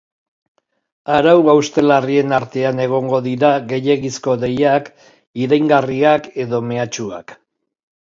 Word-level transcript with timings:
Arau 1.15 1.33
hauste 1.51 1.83
larrien 1.83 2.31
artean 2.37 2.81
egongo 2.85 3.19
dira 3.27 3.51
gehiegizko 3.73 4.33
deiak, 4.45 4.89
iraingarriak 5.45 6.31
edo 6.45 6.63
mehatxuak. 6.71 7.37